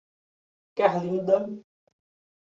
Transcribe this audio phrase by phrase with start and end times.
[0.73, 1.37] Carlinda